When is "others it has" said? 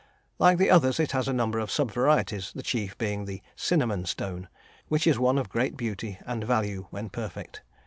0.71-1.27